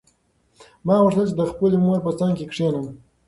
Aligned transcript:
ما 0.85 0.95
غوښتل 1.03 1.25
چې 1.29 1.35
د 1.37 1.41
خپلې 1.51 1.77
مور 1.85 1.99
په 2.05 2.11
څنګ 2.19 2.33
کې 2.37 2.45
کښېنم. 2.51 2.85